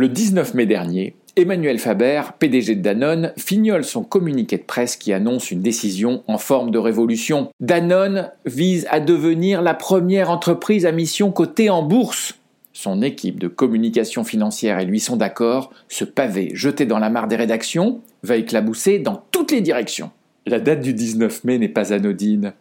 Le 0.00 0.08
19 0.08 0.54
mai 0.54 0.64
dernier, 0.64 1.14
Emmanuel 1.36 1.78
Faber, 1.78 2.22
PDG 2.38 2.76
de 2.76 2.80
Danone, 2.80 3.34
fignole 3.36 3.84
son 3.84 4.02
communiqué 4.02 4.56
de 4.56 4.62
presse 4.62 4.96
qui 4.96 5.12
annonce 5.12 5.50
une 5.50 5.60
décision 5.60 6.22
en 6.26 6.38
forme 6.38 6.70
de 6.70 6.78
révolution. 6.78 7.50
Danone 7.60 8.30
vise 8.46 8.86
à 8.90 9.00
devenir 9.00 9.60
la 9.60 9.74
première 9.74 10.30
entreprise 10.30 10.86
à 10.86 10.92
mission 10.92 11.32
cotée 11.32 11.68
en 11.68 11.82
bourse. 11.82 12.38
Son 12.72 13.02
équipe 13.02 13.38
de 13.38 13.46
communication 13.46 14.24
financière 14.24 14.78
et 14.78 14.86
lui 14.86 15.00
sont 15.00 15.18
d'accord, 15.18 15.70
ce 15.88 16.06
pavé 16.06 16.52
jeté 16.54 16.86
dans 16.86 16.98
la 16.98 17.10
mare 17.10 17.28
des 17.28 17.36
rédactions 17.36 18.00
va 18.22 18.36
éclabousser 18.36 19.00
dans 19.00 19.22
toutes 19.30 19.52
les 19.52 19.60
directions. 19.60 20.12
La 20.46 20.60
date 20.60 20.80
du 20.80 20.94
19 20.94 21.44
mai 21.44 21.58
n'est 21.58 21.68
pas 21.68 21.92
anodine. 21.92 22.54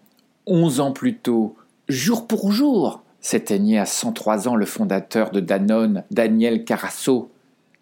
Onze 0.45 0.81
ans 0.81 0.91
plus 0.91 1.16
tôt, 1.16 1.55
jour 1.88 2.27
pour 2.27 2.52
jour, 2.52 3.02
s'éteignait 3.21 3.79
à 3.79 3.85
103 3.85 4.47
ans 4.47 4.55
le 4.55 4.65
fondateur 4.65 5.31
de 5.31 5.39
Danone, 5.39 6.03
Daniel 6.11 6.63
Carasso. 6.63 7.31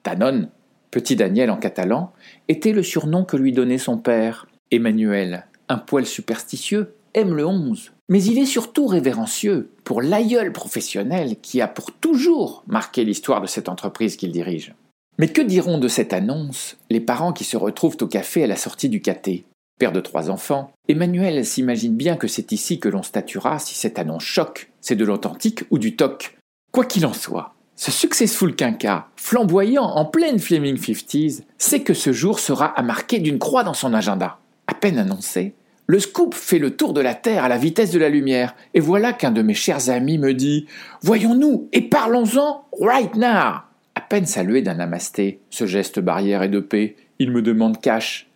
Danone 0.03 0.49
Petit 0.91 1.17
Daniel 1.17 1.51
en 1.51 1.57
catalan, 1.57 2.13
était 2.47 2.71
le 2.71 2.81
surnom 2.81 3.25
que 3.25 3.35
lui 3.35 3.51
donnait 3.51 3.77
son 3.77 3.97
père. 3.97 4.47
Emmanuel, 4.71 5.45
un 5.67 5.77
poil 5.77 6.05
superstitieux, 6.05 6.95
aime 7.13 7.35
le 7.35 7.45
11. 7.45 7.91
Mais 8.09 8.23
il 8.23 8.39
est 8.39 8.45
surtout 8.45 8.87
révérencieux 8.87 9.69
pour 9.83 10.01
l'aïeul 10.01 10.53
professionnel 10.53 11.35
qui 11.41 11.61
a 11.61 11.67
pour 11.67 11.91
toujours 11.91 12.63
marqué 12.67 13.03
l'histoire 13.03 13.41
de 13.41 13.47
cette 13.47 13.67
entreprise 13.67 14.15
qu'il 14.15 14.31
dirige. 14.31 14.73
Mais 15.19 15.27
que 15.27 15.41
diront 15.41 15.77
de 15.77 15.87
cette 15.87 16.13
annonce 16.13 16.77
les 16.89 17.01
parents 17.01 17.33
qui 17.33 17.43
se 17.43 17.57
retrouvent 17.57 17.97
au 18.01 18.07
café 18.07 18.43
à 18.43 18.47
la 18.47 18.55
sortie 18.55 18.89
du 18.89 19.01
caté? 19.01 19.45
Père 19.77 19.91
de 19.91 19.99
trois 19.99 20.31
enfants, 20.31 20.71
Emmanuel 20.89 21.45
s'imagine 21.45 21.95
bien 21.95 22.15
que 22.15 22.27
c'est 22.27 22.51
ici 22.51 22.79
que 22.79 22.89
l'on 22.89 23.03
statuera 23.03 23.59
si 23.59 23.75
cette 23.75 23.99
annonce 23.99 24.23
choque, 24.23 24.71
c'est 24.81 24.95
de 24.95 25.05
l'authentique 25.05 25.65
ou 25.69 25.77
du 25.77 25.95
toc. 25.95 26.35
Quoi 26.71 26.83
qu'il 26.83 27.05
en 27.05 27.13
soit, 27.13 27.53
ce 27.75 27.91
successful 27.91 28.55
quinca, 28.55 29.09
flamboyant 29.15 29.83
en 29.83 30.05
pleine 30.05 30.39
Fleming 30.39 30.77
50s, 30.77 31.43
sait 31.59 31.81
que 31.81 31.93
ce 31.93 32.11
jour 32.11 32.39
sera 32.39 32.65
à 32.65 32.81
marquer 32.81 33.19
d'une 33.19 33.37
croix 33.37 33.63
dans 33.63 33.75
son 33.75 33.93
agenda. 33.93 34.39
À 34.65 34.73
peine 34.73 34.97
annoncé, 34.97 35.53
le 35.85 35.99
scoop 35.99 36.33
fait 36.33 36.57
le 36.57 36.75
tour 36.75 36.93
de 36.93 37.01
la 37.01 37.13
Terre 37.13 37.43
à 37.43 37.47
la 37.47 37.59
vitesse 37.59 37.91
de 37.91 37.99
la 37.99 38.09
lumière, 38.09 38.55
et 38.73 38.79
voilà 38.79 39.13
qu'un 39.13 39.31
de 39.31 39.43
mes 39.43 39.53
chers 39.53 39.91
amis 39.91 40.17
me 40.17 40.33
dit 40.33 40.65
Voyons-nous 41.03 41.69
et 41.71 41.83
parlons-en 41.83 42.65
right 42.81 43.13
now 43.15 43.61
À 43.93 44.01
peine 44.09 44.25
salué 44.25 44.63
d'un 44.63 44.73
namasté, 44.73 45.39
ce 45.51 45.67
geste 45.67 45.99
barrière 45.99 46.41
et 46.41 46.49
de 46.49 46.59
paix, 46.59 46.95
il 47.19 47.29
me 47.29 47.43
demande 47.43 47.79
cash 47.79 48.26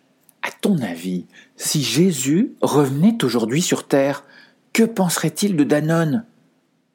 À 0.42 0.50
ton 0.50 0.78
avis, 0.78 1.26
si 1.56 1.82
Jésus 1.82 2.54
revenait 2.60 3.22
aujourd'hui 3.24 3.62
sur 3.62 3.86
Terre, 3.86 4.24
que 4.72 4.82
penserait-il 4.82 5.56
de 5.56 5.64
Danone? 5.64 6.24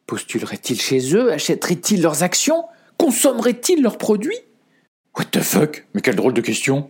Postuleraient-ils 0.06 0.82
chez 0.82 1.16
eux? 1.16 1.32
Achèteraient-ils 1.32 2.02
leurs 2.02 2.24
actions? 2.24 2.66
Consommeraient-ils 2.98 3.82
leurs 3.82 3.98
produits? 3.98 4.40
What 5.18 5.26
the 5.32 5.42
fuck? 5.42 5.86
Mais 5.94 6.02
quelle 6.02 6.16
drôle 6.16 6.34
de 6.34 6.42
question. 6.42 6.90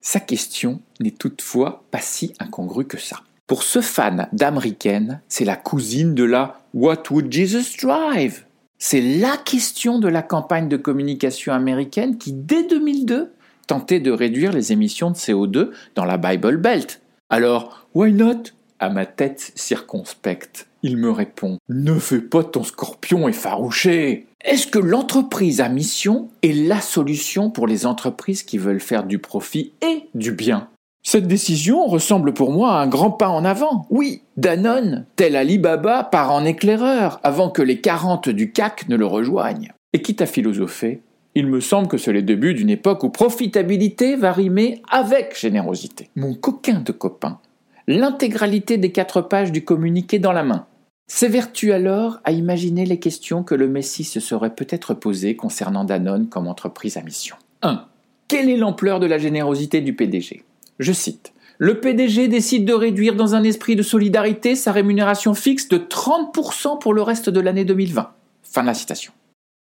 Sa 0.00 0.20
question 0.20 0.80
n'est 1.00 1.10
toutefois 1.10 1.84
pas 1.90 2.00
si 2.00 2.34
incongrue 2.38 2.86
que 2.86 2.98
ça. 2.98 3.20
Pour 3.46 3.62
ce 3.62 3.80
fan 3.80 4.28
d'américaine, 4.32 5.20
c'est 5.28 5.44
la 5.44 5.56
cousine 5.56 6.14
de 6.14 6.24
la 6.24 6.62
What 6.72 7.04
would 7.10 7.30
Jesus 7.32 7.76
drive? 7.80 8.44
C'est 8.78 9.00
la 9.00 9.36
question 9.36 9.98
de 9.98 10.08
la 10.08 10.22
campagne 10.22 10.68
de 10.68 10.76
communication 10.76 11.52
américaine 11.52 12.18
qui, 12.18 12.32
dès 12.32 12.64
2002, 12.66 13.33
tentait 13.66 14.00
de 14.00 14.10
réduire 14.10 14.52
les 14.52 14.72
émissions 14.72 15.10
de 15.10 15.16
CO2 15.16 15.70
dans 15.94 16.04
la 16.04 16.16
Bible 16.16 16.56
Belt. 16.58 17.00
Alors, 17.30 17.86
why 17.94 18.12
not? 18.12 18.44
À 18.80 18.90
ma 18.90 19.06
tête 19.06 19.52
circonspecte, 19.54 20.66
il 20.82 20.96
me 20.96 21.10
répond 21.10 21.58
Ne 21.68 21.98
fais 21.98 22.20
pas 22.20 22.42
ton 22.42 22.64
scorpion 22.64 23.28
effarouché 23.28 24.26
Est-ce 24.44 24.66
que 24.66 24.78
l'entreprise 24.78 25.60
à 25.60 25.68
mission 25.68 26.28
est 26.42 26.52
la 26.52 26.80
solution 26.80 27.50
pour 27.50 27.66
les 27.66 27.86
entreprises 27.86 28.42
qui 28.42 28.58
veulent 28.58 28.80
faire 28.80 29.04
du 29.04 29.18
profit 29.18 29.72
et 29.80 30.08
du 30.14 30.32
bien? 30.32 30.68
Cette 31.06 31.28
décision 31.28 31.86
ressemble 31.86 32.32
pour 32.32 32.50
moi 32.50 32.72
à 32.72 32.82
un 32.82 32.86
grand 32.86 33.10
pas 33.10 33.28
en 33.28 33.44
avant. 33.44 33.86
Oui, 33.90 34.22
Danone, 34.36 35.06
tel 35.16 35.36
Alibaba, 35.36 36.02
part 36.02 36.32
en 36.32 36.44
éclaireur 36.44 37.20
avant 37.22 37.50
que 37.50 37.62
les 37.62 37.80
40 37.80 38.30
du 38.30 38.52
CAC 38.52 38.88
ne 38.88 38.96
le 38.96 39.06
rejoignent. 39.06 39.72
Et 39.92 40.02
quitte 40.02 40.22
à 40.22 40.26
philosopher, 40.26 41.02
il 41.34 41.48
me 41.48 41.60
semble 41.60 41.88
que 41.88 41.98
c'est 41.98 42.12
le 42.12 42.22
début 42.22 42.54
d'une 42.54 42.70
époque 42.70 43.02
où 43.02 43.10
profitabilité 43.10 44.16
va 44.16 44.32
rimer 44.32 44.82
avec 44.88 45.38
générosité. 45.38 46.10
Mon 46.14 46.34
coquin 46.34 46.80
de 46.80 46.92
copain, 46.92 47.40
l'intégralité 47.88 48.78
des 48.78 48.92
quatre 48.92 49.20
pages 49.20 49.52
du 49.52 49.64
communiqué 49.64 50.18
dans 50.18 50.32
la 50.32 50.44
main. 50.44 50.66
S'évertue 51.06 51.72
alors 51.72 52.20
à 52.24 52.32
imaginer 52.32 52.86
les 52.86 52.98
questions 52.98 53.42
que 53.42 53.54
le 53.54 53.68
Messie 53.68 54.04
se 54.04 54.20
serait 54.20 54.54
peut-être 54.54 54.94
posées 54.94 55.36
concernant 55.36 55.84
Danone 55.84 56.28
comme 56.28 56.46
entreprise 56.46 56.96
à 56.96 57.02
mission. 57.02 57.36
1. 57.62 57.84
Quelle 58.28 58.48
est 58.48 58.56
l'ampleur 58.56 59.00
de 59.00 59.06
la 59.06 59.18
générosité 59.18 59.80
du 59.80 59.94
PDG 59.94 60.44
Je 60.78 60.92
cite. 60.92 61.32
Le 61.58 61.80
PDG 61.80 62.28
décide 62.28 62.64
de 62.64 62.72
réduire 62.72 63.16
dans 63.16 63.34
un 63.34 63.44
esprit 63.44 63.76
de 63.76 63.82
solidarité 63.82 64.54
sa 64.54 64.72
rémunération 64.72 65.34
fixe 65.34 65.68
de 65.68 65.78
30% 65.78 66.78
pour 66.80 66.94
le 66.94 67.02
reste 67.02 67.28
de 67.28 67.40
l'année 67.40 67.64
2020. 67.64 68.10
Fin 68.42 68.62
de 68.62 68.66
la 68.66 68.74
citation. 68.74 69.12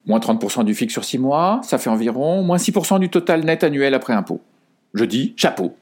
Moins 0.06 0.18
30% 0.18 0.64
du 0.64 0.74
fixe 0.74 0.92
sur 0.92 1.04
6 1.04 1.18
mois, 1.18 1.60
ça 1.62 1.78
fait 1.78 1.90
environ 1.90 2.42
moins 2.42 2.56
6% 2.56 2.98
du 2.98 3.08
total 3.08 3.44
net 3.44 3.64
annuel 3.64 3.94
après 3.94 4.12
impôt. 4.12 4.40
Je 4.94 5.04
dis 5.04 5.34
chapeau. 5.36 5.76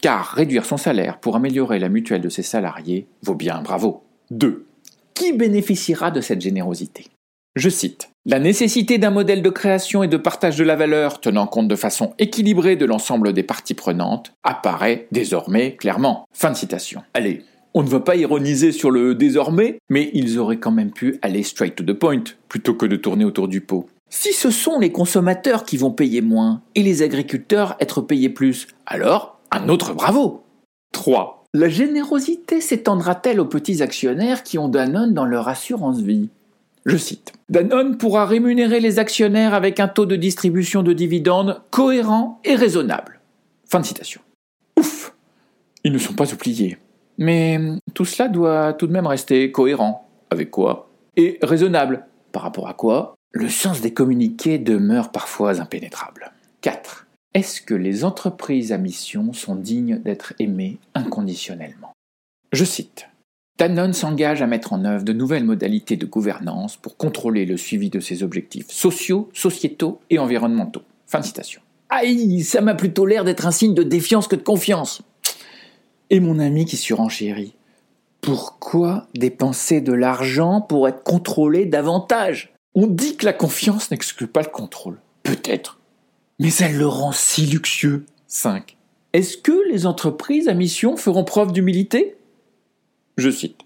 Car 0.00 0.26
réduire 0.26 0.64
son 0.64 0.76
salaire 0.76 1.18
pour 1.18 1.36
améliorer 1.36 1.78
la 1.78 1.88
mutuelle 1.88 2.20
de 2.20 2.28
ses 2.28 2.42
salariés 2.42 3.06
vaut 3.22 3.34
bien 3.34 3.62
bravo. 3.62 4.02
2 4.30 4.66
qui 5.14 5.32
bénéficiera 5.32 6.10
de 6.10 6.20
cette 6.20 6.40
générosité? 6.40 7.06
Je 7.54 7.68
cite 7.68 8.10
La 8.24 8.38
nécessité 8.38 8.98
d'un 8.98 9.10
modèle 9.10 9.42
de 9.42 9.50
création 9.50 10.02
et 10.02 10.08
de 10.08 10.16
partage 10.16 10.56
de 10.56 10.64
la 10.64 10.74
valeur 10.74 11.20
tenant 11.20 11.46
compte 11.46 11.68
de 11.68 11.76
façon 11.76 12.14
équilibrée 12.18 12.76
de 12.76 12.86
l'ensemble 12.86 13.32
des 13.32 13.42
parties 13.42 13.74
prenantes 13.74 14.32
apparaît 14.42 15.06
désormais 15.12 15.76
clairement. 15.76 16.24
Fin 16.32 16.50
de 16.50 16.56
citation. 16.56 17.02
Allez, 17.14 17.44
on 17.74 17.82
ne 17.82 17.88
va 17.88 18.00
pas 18.00 18.16
ironiser 18.16 18.72
sur 18.72 18.90
le 18.90 19.14
désormais, 19.14 19.78
mais 19.88 20.10
ils 20.14 20.38
auraient 20.38 20.58
quand 20.58 20.72
même 20.72 20.90
pu 20.90 21.18
aller 21.22 21.42
straight 21.42 21.74
to 21.74 21.84
the 21.84 21.94
point 21.94 22.24
plutôt 22.48 22.74
que 22.74 22.86
de 22.86 22.96
tourner 22.96 23.24
autour 23.24 23.48
du 23.48 23.60
pot. 23.60 23.86
Si 24.10 24.32
ce 24.32 24.50
sont 24.50 24.78
les 24.78 24.92
consommateurs 24.92 25.64
qui 25.64 25.78
vont 25.78 25.90
payer 25.90 26.20
moins 26.20 26.62
et 26.74 26.82
les 26.82 27.02
agriculteurs 27.02 27.76
être 27.80 28.02
payés 28.02 28.28
plus, 28.28 28.68
alors 28.84 29.40
un 29.50 29.68
autre 29.68 29.94
bravo 29.94 30.42
3. 30.92 31.44
La 31.54 31.68
générosité 31.68 32.60
s'étendra-t-elle 32.60 33.40
aux 33.40 33.46
petits 33.46 33.82
actionnaires 33.82 34.42
qui 34.42 34.58
ont 34.58 34.68
Danone 34.68 35.14
dans 35.14 35.24
leur 35.24 35.48
assurance 35.48 36.00
vie? 36.00 36.28
Je 36.84 36.96
cite. 36.96 37.32
Danone 37.48 37.96
pourra 37.96 38.26
rémunérer 38.26 38.80
les 38.80 38.98
actionnaires 38.98 39.54
avec 39.54 39.78
un 39.80 39.88
taux 39.88 40.06
de 40.06 40.16
distribution 40.16 40.82
de 40.82 40.92
dividendes 40.92 41.62
cohérent 41.70 42.40
et 42.44 42.54
raisonnable. 42.54 43.20
Fin 43.68 43.80
de 43.80 43.86
citation. 43.86 44.20
Ouf 44.78 45.14
Ils 45.84 45.92
ne 45.92 45.98
sont 45.98 46.14
pas 46.14 46.32
oubliés. 46.32 46.76
Mais 47.18 47.60
tout 47.94 48.04
cela 48.04 48.28
doit 48.28 48.72
tout 48.72 48.86
de 48.86 48.92
même 48.92 49.06
rester 49.06 49.50
cohérent. 49.52 50.08
Avec 50.30 50.50
quoi 50.50 50.90
Et 51.16 51.38
raisonnable. 51.42 52.06
Par 52.32 52.42
rapport 52.42 52.68
à 52.68 52.74
quoi 52.74 53.14
Le 53.32 53.48
sens 53.48 53.80
des 53.80 53.92
communiqués 53.92 54.58
demeure 54.58 55.12
parfois 55.12 55.60
impénétrable. 55.60 56.32
4. 56.62 57.06
Est-ce 57.34 57.60
que 57.60 57.74
les 57.74 58.04
entreprises 58.04 58.72
à 58.72 58.78
mission 58.78 59.32
sont 59.32 59.56
dignes 59.56 59.98
d'être 59.98 60.34
aimées 60.38 60.78
inconditionnellement? 60.94 61.92
Je 62.52 62.64
cite. 62.64 63.08
Danone 63.58 63.92
s'engage 63.92 64.42
à 64.42 64.46
mettre 64.46 64.72
en 64.72 64.84
œuvre 64.84 65.04
de 65.04 65.12
nouvelles 65.12 65.44
modalités 65.44 65.96
de 65.96 66.06
gouvernance 66.06 66.76
pour 66.76 66.96
contrôler 66.96 67.46
le 67.46 67.56
suivi 67.56 67.90
de 67.90 68.00
ses 68.00 68.22
objectifs 68.22 68.70
sociaux, 68.70 69.30
sociétaux 69.34 70.00
et 70.10 70.18
environnementaux. 70.18 70.82
Fin 71.06 71.20
de 71.20 71.24
citation. 71.24 71.60
Aïe, 71.90 72.42
ça 72.42 72.62
m'a 72.62 72.74
plutôt 72.74 73.04
l'air 73.04 73.24
d'être 73.24 73.46
un 73.46 73.50
signe 73.50 73.74
de 73.74 73.82
défiance 73.82 74.26
que 74.26 74.36
de 74.36 74.42
confiance. 74.42 75.02
Et 76.12 76.20
mon 76.20 76.38
ami 76.38 76.64
qui 76.64 76.76
surenchérit. 76.76 77.54
Pourquoi 78.20 79.08
dépenser 79.14 79.80
de 79.80 79.92
l'argent 79.92 80.60
pour 80.60 80.86
être 80.86 81.02
contrôlé 81.02 81.66
davantage? 81.66 82.54
On 82.76 82.86
dit 82.86 83.16
que 83.16 83.26
la 83.26 83.32
confiance 83.32 83.90
n'exclut 83.90 84.28
pas 84.28 84.42
le 84.42 84.50
contrôle. 84.50 85.00
Peut-être 85.24 85.80
mais 86.42 86.52
elle 86.58 86.76
le 86.76 86.88
rend 86.88 87.12
si 87.12 87.46
luxueux. 87.46 88.04
5. 88.26 88.76
Est-ce 89.12 89.36
que 89.36 89.70
les 89.70 89.86
entreprises 89.86 90.48
à 90.48 90.54
mission 90.54 90.96
feront 90.96 91.22
preuve 91.22 91.52
d'humilité? 91.52 92.16
Je 93.16 93.30
cite. 93.30 93.60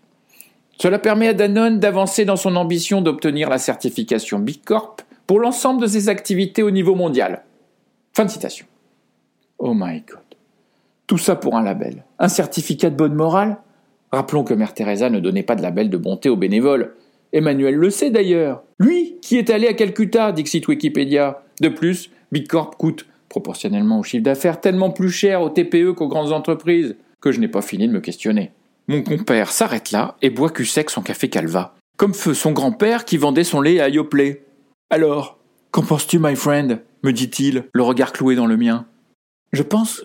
Cela 0.78 0.98
permet 0.98 1.28
à 1.28 1.32
Danone 1.32 1.80
d'avancer 1.80 2.26
dans 2.26 2.36
son 2.36 2.54
ambition 2.54 3.00
d'obtenir 3.00 3.48
la 3.48 3.56
certification 3.56 4.38
B 4.40 4.50
Corp 4.62 5.00
pour 5.26 5.40
l'ensemble 5.40 5.80
de 5.80 5.86
ses 5.86 6.10
activités 6.10 6.62
au 6.62 6.70
niveau 6.70 6.94
mondial. 6.94 7.44
Fin 8.12 8.26
de 8.26 8.30
citation. 8.30 8.66
Oh 9.58 9.72
my 9.72 10.02
god. 10.06 10.25
Tout 11.06 11.18
ça 11.18 11.36
pour 11.36 11.56
un 11.56 11.62
label. 11.62 12.04
Un 12.18 12.28
certificat 12.28 12.90
de 12.90 12.96
bonne 12.96 13.14
morale 13.14 13.58
Rappelons 14.12 14.44
que 14.44 14.54
Mère 14.54 14.72
Teresa 14.72 15.10
ne 15.10 15.20
donnait 15.20 15.42
pas 15.42 15.56
de 15.56 15.62
label 15.62 15.90
de 15.90 15.96
bonté 15.96 16.28
aux 16.28 16.36
bénévoles. 16.36 16.94
Emmanuel 17.32 17.74
le 17.74 17.90
sait 17.90 18.10
d'ailleurs. 18.10 18.62
Lui, 18.78 19.16
qui 19.20 19.36
est 19.36 19.50
allé 19.50 19.66
à 19.66 19.74
Calcutta, 19.74 20.32
dixit 20.32 20.66
Wikipédia. 20.66 21.42
De 21.60 21.68
plus, 21.68 22.10
Bicorp 22.32 22.76
coûte, 22.76 23.06
proportionnellement 23.28 23.98
au 24.00 24.02
chiffre 24.02 24.22
d'affaires, 24.22 24.60
tellement 24.60 24.90
plus 24.90 25.10
cher 25.10 25.42
aux 25.42 25.50
TPE 25.50 25.92
qu'aux 25.92 26.08
grandes 26.08 26.32
entreprises, 26.32 26.96
que 27.20 27.32
je 27.32 27.40
n'ai 27.40 27.48
pas 27.48 27.62
fini 27.62 27.88
de 27.88 27.92
me 27.92 28.00
questionner. 28.00 28.52
Mon 28.88 29.02
compère 29.02 29.50
s'arrête 29.50 29.90
là 29.90 30.16
et 30.22 30.30
boit 30.30 30.50
cul 30.50 30.64
sec 30.64 30.90
son 30.90 31.02
café 31.02 31.28
calva, 31.28 31.74
comme 31.96 32.14
feu 32.14 32.34
son 32.34 32.52
grand-père 32.52 33.04
qui 33.04 33.16
vendait 33.16 33.44
son 33.44 33.60
lait 33.60 33.80
à 33.80 33.88
Yoplait. 33.88 34.44
Alors, 34.90 35.38
qu'en 35.72 35.82
penses-tu, 35.82 36.18
my 36.18 36.36
friend? 36.36 36.80
me 37.02 37.12
dit-il, 37.12 37.64
le 37.72 37.82
regard 37.82 38.12
cloué 38.12 38.34
dans 38.34 38.46
le 38.46 38.56
mien. 38.56 38.86
Je 39.52 39.62
pense, 39.62 40.04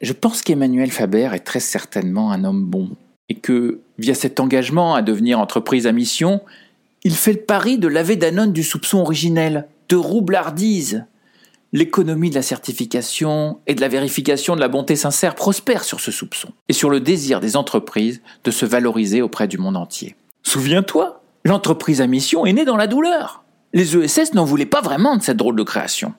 je 0.00 0.12
pense 0.12 0.42
qu'Emmanuel 0.42 0.90
Faber 0.90 1.30
est 1.32 1.44
très 1.44 1.60
certainement 1.60 2.30
un 2.30 2.44
homme 2.44 2.64
bon, 2.64 2.90
et 3.28 3.34
que, 3.34 3.80
via 3.98 4.14
cet 4.14 4.40
engagement 4.40 4.94
à 4.94 5.02
devenir 5.02 5.40
entreprise 5.40 5.86
à 5.86 5.92
mission, 5.92 6.40
il 7.04 7.14
fait 7.14 7.32
le 7.32 7.40
pari 7.40 7.78
de 7.78 7.88
laver 7.88 8.16
Danone 8.16 8.52
du 8.52 8.62
soupçon 8.62 8.98
originel, 8.98 9.66
de 9.88 9.96
roublardise. 9.96 11.04
L'économie 11.72 12.30
de 12.30 12.36
la 12.36 12.42
certification 12.42 13.58
et 13.66 13.74
de 13.74 13.80
la 13.80 13.88
vérification 13.88 14.54
de 14.54 14.60
la 14.60 14.68
bonté 14.68 14.94
sincère 14.94 15.34
prospère 15.34 15.82
sur 15.82 16.00
ce 16.00 16.12
soupçon, 16.12 16.50
et 16.68 16.72
sur 16.72 16.88
le 16.88 17.00
désir 17.00 17.40
des 17.40 17.56
entreprises 17.56 18.22
de 18.44 18.50
se 18.50 18.64
valoriser 18.64 19.22
auprès 19.22 19.48
du 19.48 19.58
monde 19.58 19.76
entier. 19.76 20.14
Souviens-toi, 20.44 21.22
l'entreprise 21.44 22.00
à 22.00 22.06
mission 22.06 22.46
est 22.46 22.52
née 22.52 22.64
dans 22.64 22.76
la 22.76 22.86
douleur. 22.86 23.42
Les 23.72 23.96
ESS 23.96 24.34
n'en 24.34 24.44
voulaient 24.44 24.66
pas 24.66 24.82
vraiment 24.82 25.16
de 25.16 25.22
cette 25.22 25.36
drôle 25.36 25.56
de 25.56 25.64
création. 25.64 26.14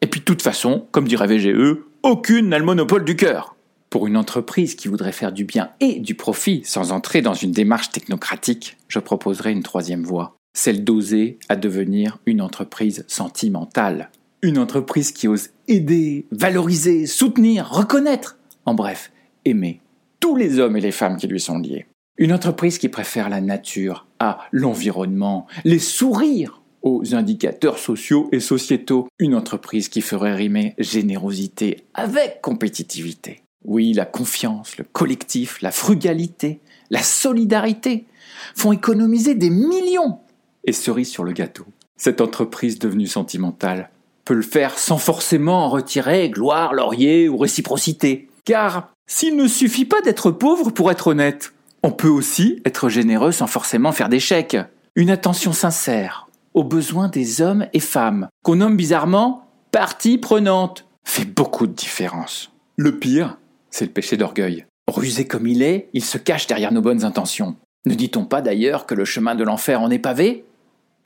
Et 0.00 0.06
puis 0.06 0.20
de 0.20 0.24
toute 0.24 0.42
façon, 0.42 0.86
comme 0.92 1.08
dirait 1.08 1.26
VGE, 1.26 1.78
aucune 2.02 2.48
n'a 2.48 2.58
le 2.58 2.64
monopole 2.64 3.04
du 3.04 3.16
cœur. 3.16 3.56
Pour 3.90 4.06
une 4.06 4.16
entreprise 4.16 4.74
qui 4.74 4.88
voudrait 4.88 5.12
faire 5.12 5.32
du 5.32 5.44
bien 5.44 5.70
et 5.80 6.00
du 6.00 6.14
profit 6.14 6.62
sans 6.64 6.92
entrer 6.92 7.22
dans 7.22 7.34
une 7.34 7.52
démarche 7.52 7.90
technocratique, 7.90 8.76
je 8.88 8.98
proposerai 8.98 9.52
une 9.52 9.62
troisième 9.62 10.04
voie, 10.04 10.36
celle 10.54 10.84
d'oser 10.84 11.38
à 11.48 11.56
devenir 11.56 12.18
une 12.26 12.40
entreprise 12.40 13.04
sentimentale. 13.08 14.10
Une 14.42 14.58
entreprise 14.58 15.12
qui 15.12 15.28
ose 15.28 15.50
aider, 15.68 16.26
valoriser, 16.30 17.06
soutenir, 17.06 17.68
reconnaître, 17.68 18.38
en 18.64 18.74
bref, 18.74 19.12
aimer 19.44 19.80
tous 20.20 20.36
les 20.36 20.58
hommes 20.58 20.76
et 20.76 20.80
les 20.80 20.92
femmes 20.92 21.16
qui 21.16 21.26
lui 21.26 21.40
sont 21.40 21.58
liés. 21.58 21.86
Une 22.16 22.32
entreprise 22.32 22.78
qui 22.78 22.88
préfère 22.88 23.28
la 23.28 23.40
nature 23.40 24.06
à 24.18 24.38
l'environnement, 24.52 25.46
les 25.64 25.78
sourires 25.78 26.59
aux 26.82 27.14
indicateurs 27.14 27.78
sociaux 27.78 28.28
et 28.32 28.40
sociétaux. 28.40 29.08
Une 29.18 29.34
entreprise 29.34 29.88
qui 29.88 30.00
ferait 30.00 30.34
rimer 30.34 30.74
générosité 30.78 31.84
avec 31.94 32.40
compétitivité. 32.42 33.42
Oui, 33.64 33.92
la 33.92 34.06
confiance, 34.06 34.78
le 34.78 34.84
collectif, 34.84 35.60
la 35.60 35.70
frugalité, 35.70 36.60
la 36.90 37.02
solidarité 37.02 38.06
font 38.54 38.72
économiser 38.72 39.34
des 39.34 39.50
millions. 39.50 40.18
Et 40.64 40.72
cerise 40.72 41.10
sur 41.10 41.24
le 41.24 41.32
gâteau, 41.32 41.66
cette 41.96 42.20
entreprise 42.20 42.78
devenue 42.78 43.06
sentimentale 43.06 43.90
peut 44.24 44.34
le 44.34 44.42
faire 44.42 44.78
sans 44.78 44.98
forcément 44.98 45.64
en 45.64 45.68
retirer 45.68 46.30
gloire, 46.30 46.72
laurier 46.72 47.28
ou 47.28 47.36
réciprocité. 47.36 48.28
Car 48.44 48.92
s'il 49.06 49.36
ne 49.36 49.46
suffit 49.46 49.84
pas 49.84 50.00
d'être 50.02 50.30
pauvre 50.30 50.70
pour 50.70 50.90
être 50.90 51.08
honnête, 51.08 51.52
on 51.82 51.90
peut 51.90 52.08
aussi 52.08 52.62
être 52.64 52.88
généreux 52.88 53.32
sans 53.32 53.46
forcément 53.46 53.92
faire 53.92 54.08
d'échecs. 54.08 54.56
Une 54.94 55.10
attention 55.10 55.52
sincère 55.52 56.29
aux 56.54 56.64
besoins 56.64 57.08
des 57.08 57.42
hommes 57.42 57.66
et 57.72 57.80
femmes, 57.80 58.28
qu'on 58.42 58.56
nomme 58.56 58.76
bizarrement 58.76 59.46
partie 59.72 60.18
prenante, 60.18 60.86
fait 61.04 61.24
beaucoup 61.24 61.66
de 61.66 61.72
différence. 61.72 62.52
Le 62.76 62.98
pire, 62.98 63.38
c'est 63.70 63.84
le 63.84 63.92
péché 63.92 64.16
d'orgueil. 64.16 64.66
Rusé 64.88 65.26
comme 65.26 65.46
il 65.46 65.62
est, 65.62 65.88
il 65.92 66.04
se 66.04 66.18
cache 66.18 66.46
derrière 66.46 66.72
nos 66.72 66.82
bonnes 66.82 67.04
intentions. 67.04 67.56
Ne 67.86 67.94
dit-on 67.94 68.24
pas 68.24 68.42
d'ailleurs 68.42 68.86
que 68.86 68.94
le 68.94 69.04
chemin 69.04 69.34
de 69.34 69.44
l'enfer 69.44 69.80
en 69.80 69.90
est 69.90 69.98
pavé? 69.98 70.44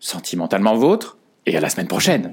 Sentimentalement 0.01 0.77
vôtre, 0.77 1.19
et 1.47 1.57
à 1.57 1.61
la 1.61 1.69
semaine 1.69 1.89
prochaine 1.89 2.33